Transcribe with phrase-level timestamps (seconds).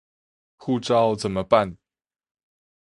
[0.57, 1.77] 護照怎麼辦